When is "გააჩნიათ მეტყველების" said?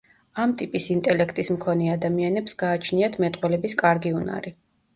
2.63-3.79